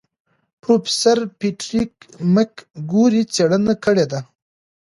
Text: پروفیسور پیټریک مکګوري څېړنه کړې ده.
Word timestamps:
پروفیسور 0.61 1.17
پیټریک 1.39 1.93
مکګوري 2.33 3.23
څېړنه 3.33 3.73
کړې 3.83 4.05
ده. 4.11 4.19